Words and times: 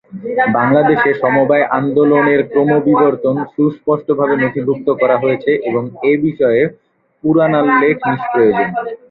বাংলাদেশে 0.57 1.11
সমবায় 1.21 1.65
আন্দোলনের 1.77 2.41
ক্রমবিবর্তন 2.51 3.35
সুস্পষ্টভাবে 3.53 4.35
নথিভুক্ত 4.37 4.87
করা 5.01 5.17
হয়েছে 5.23 5.51
এবং 5.69 5.83
এ 6.03 6.13
বিষয়ে 6.25 6.61
পুরানাল্লেখ 7.23 7.95
নিষ্প্রয়োজন। 8.07 8.67